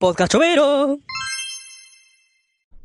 [0.00, 1.00] Podcast Chovero.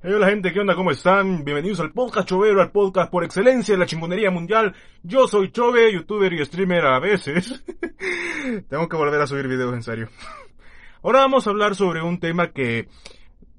[0.02, 0.74] Hey, hola gente, ¿qué onda?
[0.74, 1.46] ¿Cómo están?
[1.46, 4.74] Bienvenidos al Podcast Chovero, al podcast por excelencia de la chingonería mundial.
[5.04, 7.64] Yo soy Chove, youtuber y streamer a veces.
[8.68, 10.10] Tengo que volver a subir videos en serio.
[11.04, 12.90] Ahora vamos a hablar sobre un tema que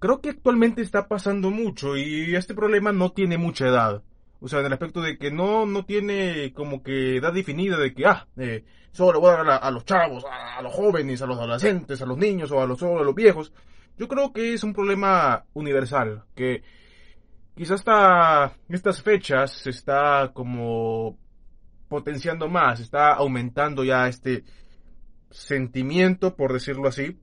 [0.00, 4.02] creo que actualmente está pasando mucho y este problema no tiene mucha edad.
[4.40, 7.94] O sea, en el aspecto de que no, no tiene como que edad definida de
[7.94, 11.38] que, ah, eh, solo voy a dar a, los chavos, a, los jóvenes, a los
[11.38, 13.52] adolescentes, a los niños o a los, solo a los viejos.
[13.96, 16.62] Yo creo que es un problema universal, que
[17.54, 21.18] quizás hasta estas fechas se está como
[21.88, 24.44] potenciando más, está aumentando ya este
[25.30, 27.18] sentimiento, por decirlo así,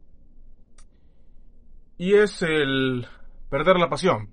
[1.98, 3.06] y es el
[3.50, 4.30] perder la pasión.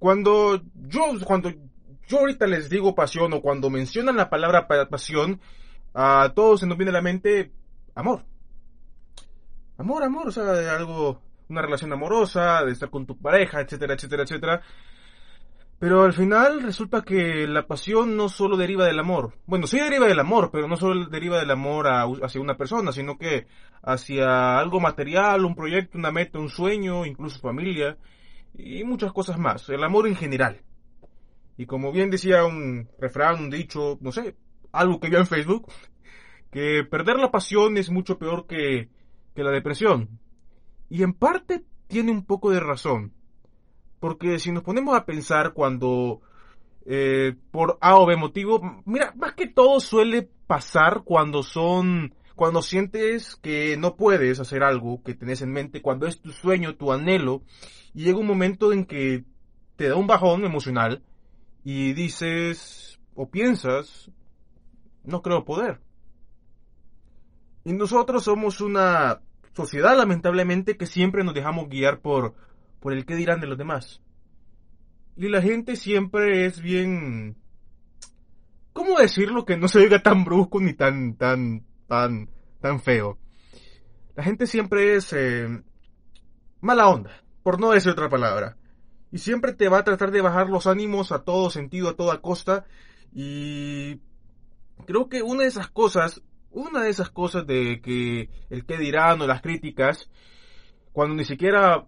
[0.00, 1.52] Cuando yo, cuando
[2.08, 5.40] yo ahorita les digo pasión o cuando mencionan la palabra pasión,
[5.92, 7.52] a todos se nos viene a la mente
[7.94, 8.24] amor.
[9.76, 14.22] Amor, amor, o sea, algo, una relación amorosa, de estar con tu pareja, etcétera, etcétera,
[14.22, 14.62] etcétera.
[15.78, 19.34] Pero al final resulta que la pasión no solo deriva del amor.
[19.44, 21.88] Bueno, sí deriva del amor, pero no solo deriva del amor
[22.22, 23.48] hacia una persona, sino que
[23.82, 27.98] hacia algo material, un proyecto, una meta, un sueño, incluso familia
[28.54, 29.68] y muchas cosas más.
[29.68, 30.60] El amor en general.
[31.56, 34.34] Y como bien decía un refrán, un dicho, no sé,
[34.72, 35.68] algo que vio en Facebook,
[36.50, 38.88] que perder la pasión es mucho peor que,
[39.34, 40.18] que la depresión.
[40.88, 43.12] Y en parte tiene un poco de razón.
[44.00, 46.22] Porque si nos ponemos a pensar cuando
[46.86, 52.62] eh, por A o B motivo, mira, más que todo suele pasar cuando son, cuando
[52.62, 56.90] sientes que no puedes hacer algo que tenés en mente, cuando es tu sueño, tu
[56.90, 57.42] anhelo,
[57.92, 59.26] y llega un momento en que
[59.76, 61.02] te da un bajón emocional
[61.64, 64.10] y dices o piensas,
[65.04, 65.82] no creo poder.
[67.62, 69.20] Y nosotros somos una
[69.52, 72.34] sociedad, lamentablemente, que siempre nos dejamos guiar por
[72.80, 74.00] por el qué dirán de los demás.
[75.14, 77.36] Y la gente siempre es bien...
[78.72, 83.18] ¿Cómo decirlo que no se oiga tan brusco ni tan, tan, tan, tan feo?
[84.14, 85.62] La gente siempre es eh,
[86.60, 88.56] mala onda, por no decir otra palabra.
[89.12, 92.20] Y siempre te va a tratar de bajar los ánimos a todo sentido, a toda
[92.20, 92.64] costa.
[93.12, 94.00] Y
[94.86, 99.20] creo que una de esas cosas, una de esas cosas de que el qué dirán
[99.20, 100.10] o las críticas,
[100.92, 101.86] cuando ni siquiera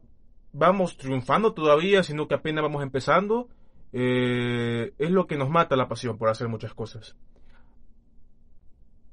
[0.53, 3.49] vamos triunfando todavía, sino que apenas vamos empezando,
[3.93, 7.17] eh, es lo que nos mata la pasión por hacer muchas cosas.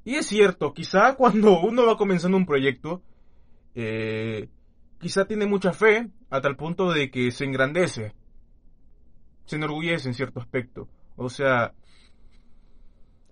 [0.10, 3.04] Y es cierto, quizá cuando uno va comenzando un proyecto,
[3.76, 4.50] eh,
[5.00, 8.16] quizá tiene mucha fe a tal punto de que se engrandece,
[9.46, 10.90] se enorgullece en cierto aspecto.
[11.16, 11.76] O sea,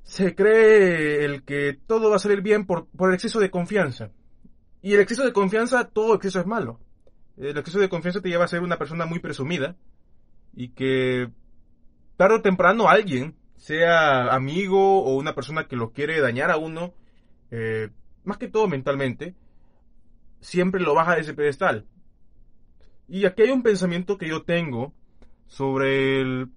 [0.03, 4.11] se cree el que todo va a salir bien por, por el exceso de confianza.
[4.83, 6.79] Y el exceso de confianza, todo exceso es malo
[7.37, 9.75] el exceso de confianza te lleva a ser una persona muy presumida
[10.53, 11.29] y que
[12.17, 16.93] tarde o temprano alguien, sea amigo o una persona que lo quiere dañar a uno,
[17.51, 17.89] eh,
[18.23, 19.35] más que todo mentalmente,
[20.39, 21.85] siempre lo baja de ese pedestal.
[23.07, 24.93] Y aquí hay un pensamiento que yo tengo
[25.47, 26.49] sobre el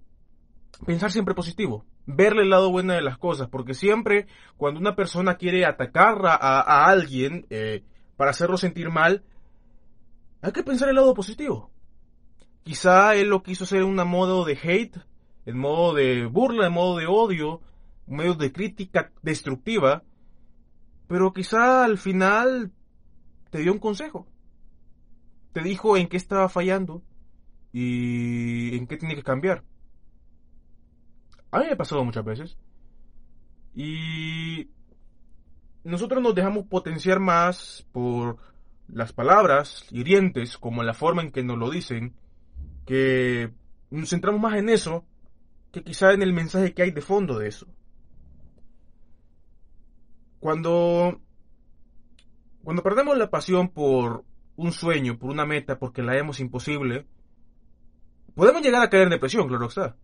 [0.85, 5.35] pensar siempre positivo, verle el lado bueno de las cosas, porque siempre cuando una persona
[5.35, 7.83] quiere atacar a, alguien eh,
[8.17, 9.23] para hacerlo sentir mal,
[10.41, 11.71] hay que pensar el lado positivo.
[12.63, 14.97] Quizá él lo quiso hacer un modo de hate,
[15.45, 17.61] en modo de burla, en modo de odio,
[18.07, 20.03] modo de crítica destructiva,
[21.07, 22.71] pero quizá al final
[23.49, 24.27] te dio un consejo.
[25.53, 27.03] Te dijo en qué estaba fallando
[27.73, 29.63] y en qué tiene que cambiar.
[31.51, 32.57] A mí me ha pasado muchas veces.
[33.75, 34.69] Y
[35.83, 38.37] nosotros nos dejamos potenciar más por
[38.87, 42.13] las palabras hirientes como la forma en que nos lo dicen,
[42.85, 43.51] que
[43.89, 45.05] nos centramos más en eso
[45.71, 47.67] que quizá en el mensaje que hay de fondo de eso.
[50.39, 51.21] Cuando,
[52.63, 57.05] cuando perdemos la pasión por un sueño, por una meta, porque la vemos imposible,
[58.35, 59.95] podemos llegar a caer en depresión, claro está.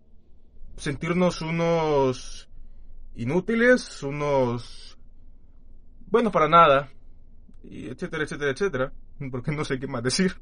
[0.77, 2.49] Sentirnos unos
[3.15, 4.97] inútiles, unos
[6.07, 6.89] buenos para nada,
[7.63, 8.93] y etcétera, etcétera, etcétera,
[9.31, 10.35] porque no sé qué más decir.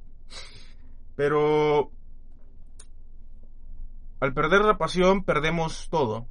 [1.16, 1.92] Pero
[4.26, 6.28] al perder la pasión perdemos todo.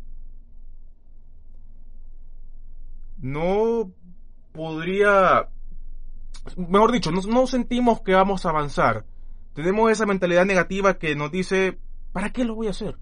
[3.19, 3.93] No
[4.52, 5.49] podría,
[6.56, 9.05] mejor dicho, no, sentimos que vamos a avanzar.
[9.55, 11.79] Tenemos esa mentalidad negativa que nos dice,
[12.12, 12.99] ¿para qué lo voy a hacer?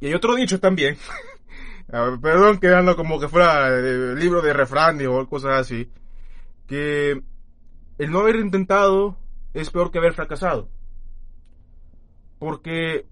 [0.00, 0.96] Y hay otro dicho también,
[1.86, 5.88] perdón quedando como que fuera el libro de refrán o cosas así,
[6.66, 7.22] que
[7.98, 9.16] el no haber intentado
[9.54, 10.68] es peor que haber fracasado.
[12.38, 13.09] Porque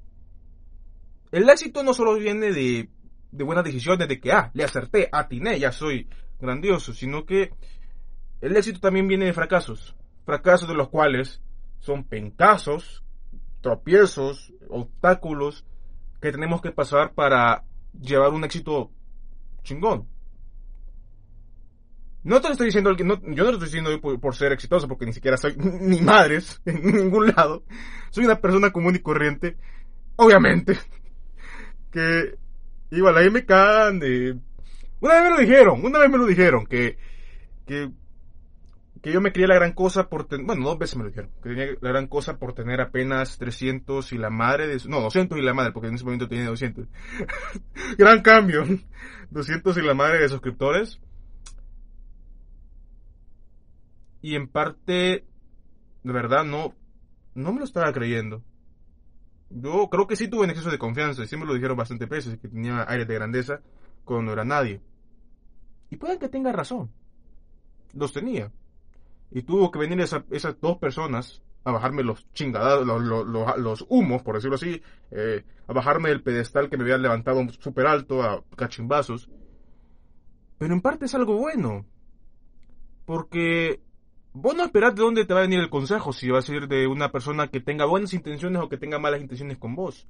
[1.32, 2.88] el éxito no solo viene de,
[3.30, 6.08] de buenas decisiones, de que, ah, le acerté, atiné, ya soy
[6.40, 7.50] grandioso, sino que
[8.40, 9.96] el éxito también viene de fracasos.
[10.24, 11.40] Fracasos de los cuales
[11.80, 13.02] son pencazos,
[13.60, 15.64] tropiezos, obstáculos
[16.20, 17.64] que tenemos que pasar para
[18.00, 18.90] llevar un éxito
[19.62, 20.08] chingón.
[22.24, 25.36] No te estoy diciendo, yo no lo estoy diciendo por, ser exitoso, porque ni siquiera
[25.36, 27.64] soy ni madres en ningún lado.
[28.10, 29.56] Soy una persona común y corriente,
[30.16, 30.78] obviamente,
[31.90, 32.36] que
[32.90, 34.38] igual ahí me cagan de...
[35.00, 36.98] Una vez me lo dijeron, una vez me lo dijeron, que,
[37.66, 37.90] que,
[39.00, 41.30] que yo me creía la gran cosa por tener, bueno, dos veces me lo dijeron,
[41.42, 45.38] que tenía la gran cosa por tener apenas 300 y la madre de, no, 200
[45.38, 46.86] y la madre, porque en ese momento tenía 200.
[47.98, 48.64] gran cambio,
[49.30, 51.00] 200 y la madre de suscriptores
[54.20, 55.24] y en parte,
[56.02, 56.74] de verdad, no,
[57.34, 58.42] no me lo estaba creyendo.
[59.50, 62.48] Yo creo que sí tuve un exceso de confianza, siempre lo dijeron bastante veces, que
[62.48, 63.60] tenía aire de grandeza
[64.04, 64.80] cuando no era nadie.
[65.90, 66.90] Y puede que tenga razón.
[67.94, 68.52] Los tenía.
[69.30, 74.56] Y tuvo que venir esas dos personas a bajarme los chingados, los, humos, por decirlo
[74.56, 79.28] así, eh, a bajarme del pedestal que me había levantado súper alto a cachimbazos.
[80.58, 81.84] Pero en parte es algo bueno.
[83.04, 83.80] Porque
[84.40, 86.68] vos no esperás de dónde te va a venir el consejo, si va a ser
[86.68, 90.06] de una persona que tenga buenas intenciones o que tenga malas intenciones con vos.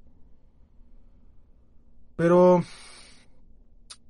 [2.15, 2.61] Pero,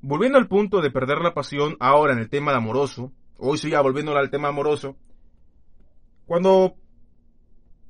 [0.01, 3.69] volviendo al punto de perder la pasión ahora en el tema de amoroso, hoy sí
[3.69, 4.98] ya volviendo al tema amoroso,
[6.25, 6.75] cuando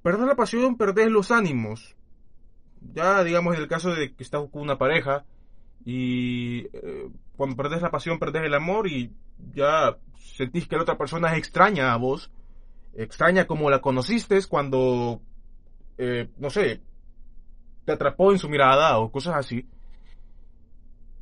[0.04, 1.96] perder la pasión, perdés los ánimos.
[2.94, 5.26] Ya, digamos, en el caso de que estás con una pareja
[5.84, 9.14] y eh, cuando perdés la pasión, perdés el amor y
[9.54, 12.34] ya sentís que la otra persona es extraña a vos,
[12.94, 15.22] extraña como la conociste cuando,
[15.98, 16.82] eh, no sé,
[17.86, 19.66] te atrapó en su mirada o cosas así.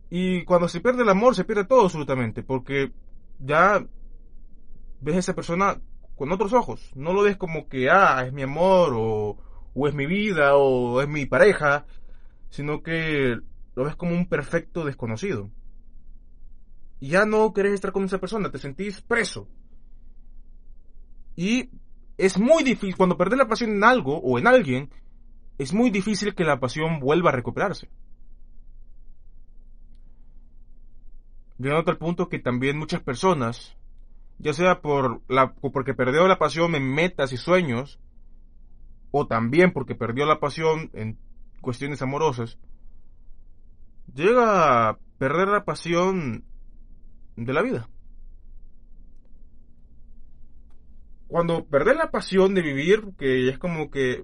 [0.10, 2.92] Y cuando se pierde el amor, se pierde todo absolutamente, porque
[3.38, 3.86] ya
[5.00, 5.80] ves a esa persona
[6.16, 6.94] con otros ojos.
[6.96, 9.38] No lo ves como que, ah, es mi amor, o,
[9.76, 11.86] o es mi vida, o es mi pareja,
[12.50, 13.38] sino que
[13.76, 15.52] lo ves como un perfecto desconocido
[17.00, 19.48] ya no querés estar con esa persona, te sentís preso.
[21.36, 21.70] Y
[22.18, 24.90] es muy difícil, cuando perdés la pasión en algo o en alguien,
[25.58, 27.90] es muy difícil que la pasión vuelva a recuperarse.
[31.60, 33.76] Llegando al punto que también muchas personas,
[34.38, 38.00] ya sea por la, porque perdió la pasión en metas y sueños,
[39.12, 41.18] o también porque perdió la pasión en
[41.62, 42.60] cuestiones amorosas,
[44.14, 46.44] llega a perder la pasión
[47.46, 47.90] de la vida.
[51.28, 54.24] Cuando perdés la pasión de vivir, que es como que,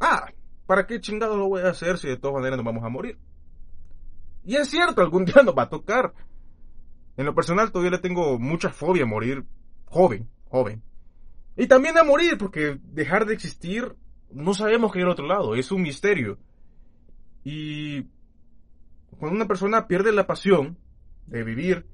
[0.00, 0.30] ah,
[0.66, 3.18] ¿para qué chingado lo voy a hacer si de todas maneras nos vamos a morir?
[4.44, 6.14] Y es cierto, algún día nos va a tocar.
[7.16, 9.44] En lo personal todavía le tengo mucha fobia a morir
[9.86, 10.82] joven, joven.
[11.56, 13.96] Y también a morir, porque dejar de existir
[14.30, 16.38] no sabemos qué hay al otro lado, es un misterio.
[17.44, 18.02] Y
[19.18, 20.78] cuando una persona pierde la pasión
[21.26, 21.86] de vivir,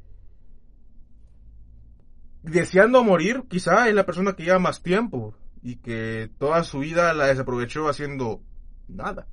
[2.43, 7.15] deseando morir, quizá es la persona que lleva más tiempo y que toda su vida
[7.15, 8.41] la desaprovechó haciendo
[8.89, 9.27] nada.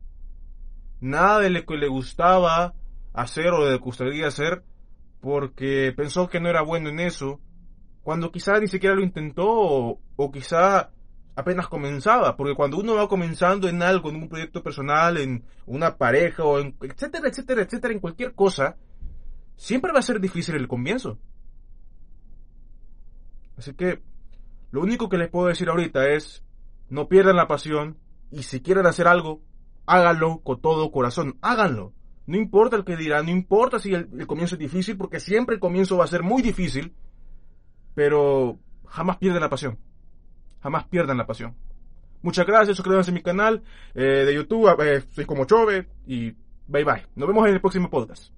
[1.02, 2.74] Nada de lo que le gustaba
[3.14, 4.64] hacer o de lo que gustaría hacer
[5.22, 7.40] porque pensó que no era bueno en eso,
[8.04, 10.92] cuando quizá ni siquiera lo intentó o, quizá
[11.36, 15.98] apenas comenzaba, porque cuando uno va comenzando en algo, en un proyecto personal, en una
[15.98, 18.78] pareja o en etcétera, etcétera, etcétera, en cualquier cosa,
[19.56, 21.18] siempre va a ser difícil el comienzo.
[23.60, 24.02] Así que
[24.72, 26.44] lo único que les puedo decir ahorita es,
[26.90, 27.98] no pierdan la pasión
[28.32, 29.42] y si quieren hacer algo,
[29.86, 31.94] háganlo con todo corazón, háganlo.
[32.26, 35.60] No importa el que dirán, no importa si el, comienzo es difícil, porque siempre el
[35.60, 36.96] comienzo va a ser muy difícil,
[37.96, 39.78] pero jamás pierdan la pasión.
[40.62, 41.54] Jamás pierdan la pasión.
[42.22, 43.62] Muchas gracias, suscríbanse a mi canal
[43.94, 46.32] eh, de YouTube, eh, soy como Chove y
[46.66, 47.08] bye bye.
[47.16, 48.24] Nos vemos en el próximo podcast.